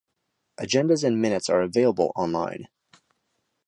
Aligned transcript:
Agendas 0.57 1.03
and 1.03 1.21
Minutes 1.21 1.47
are 1.47 1.61
available 1.61 2.11
online. 2.15 2.67